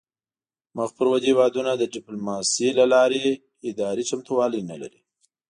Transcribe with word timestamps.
مخ 0.77 0.89
پر 0.97 1.07
ودې 1.11 1.27
هیوادونه 1.31 1.71
د 1.75 1.83
ډیپلوماسي 1.95 2.67
لپاره 2.79 3.19
اداري 3.69 4.03
چمتووالی 4.09 4.61
نلري 4.71 4.99